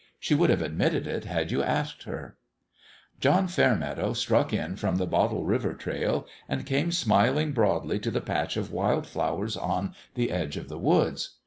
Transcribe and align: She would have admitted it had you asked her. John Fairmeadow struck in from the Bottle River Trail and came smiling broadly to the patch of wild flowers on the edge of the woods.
She 0.19 0.33
would 0.33 0.49
have 0.49 0.63
admitted 0.63 1.05
it 1.05 1.25
had 1.25 1.51
you 1.51 1.61
asked 1.61 2.05
her. 2.05 2.35
John 3.19 3.47
Fairmeadow 3.47 4.13
struck 4.13 4.51
in 4.51 4.75
from 4.75 4.95
the 4.95 5.05
Bottle 5.05 5.43
River 5.45 5.75
Trail 5.75 6.25
and 6.49 6.65
came 6.65 6.91
smiling 6.91 7.51
broadly 7.51 7.99
to 7.99 8.09
the 8.09 8.19
patch 8.19 8.57
of 8.57 8.71
wild 8.71 9.05
flowers 9.05 9.55
on 9.55 9.93
the 10.15 10.31
edge 10.31 10.57
of 10.57 10.69
the 10.69 10.79
woods. 10.79 11.35